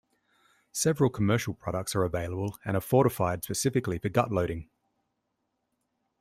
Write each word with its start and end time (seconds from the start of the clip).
Several 0.71 1.11
commercial 1.11 1.53
products 1.53 1.95
are 1.95 2.01
available 2.01 2.57
and 2.65 2.75
are 2.75 2.81
fortified 2.81 3.43
specifically 3.43 3.99
for 3.99 4.09
gut 4.09 4.31
loading. 4.31 4.67